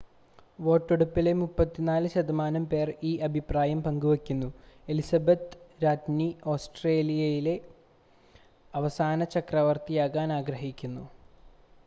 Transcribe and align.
വോട്ടെടുപ്പിലെ 0.59 1.31
34 1.33 1.81
ശതമാനം 2.13 2.63
പേർ 2.71 2.87
ഈ 3.03 3.25
അഭിപ്രായം 3.27 3.81
പങ്കുവെക്കുന്നു 3.83 4.47
എലിസബത്ത് 4.87 5.51
ii 5.57 5.83
രാജ്ഞി 5.83 6.29
ഓസ്ട്രേലിയയിലെ 6.53 7.55
അവസാന 8.73 9.27
ചക്രവർത്തിയാകാൻ 9.35 10.31
ആഗ്രഹിക്കുന്നു 10.39 11.05